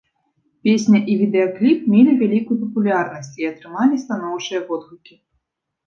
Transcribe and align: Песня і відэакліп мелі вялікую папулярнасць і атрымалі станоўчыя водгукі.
Песня 0.67 1.01
і 1.11 1.17
відэакліп 1.19 1.79
мелі 1.93 2.11
вялікую 2.23 2.59
папулярнасць 2.65 3.33
і 3.45 3.53
атрымалі 3.53 4.05
станоўчыя 4.09 4.59
водгукі. 4.69 5.15